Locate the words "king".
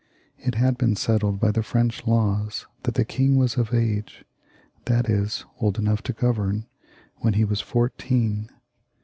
3.05-3.35